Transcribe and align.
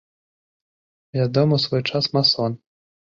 Вядомы 1.19 1.53
ў 1.59 1.65
свой 1.67 1.81
час 1.93 2.03
масон. 2.19 2.51